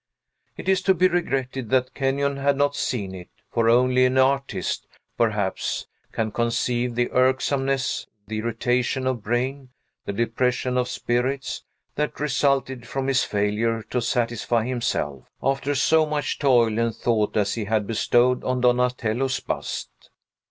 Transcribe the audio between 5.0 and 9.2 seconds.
perhaps, can conceive the irksomeness, the irritation